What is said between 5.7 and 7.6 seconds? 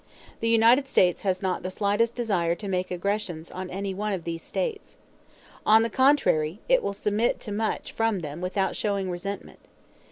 the contrary, it will submit to